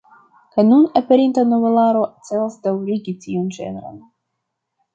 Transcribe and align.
La 0.59 0.63
nun 0.69 0.87
aperinta 1.01 1.43
novelaro 1.49 2.01
celas 2.29 2.57
daŭrigi 2.65 3.17
tiun 3.27 3.55
ĝenron. 3.59 4.05